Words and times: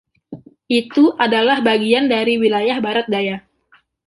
Itu 0.79 1.05
adalah 1.23 1.57
bagian 1.69 2.05
dari 2.13 2.33
wilayah 2.43 2.77
barat 2.85 3.05
daya. 3.13 3.37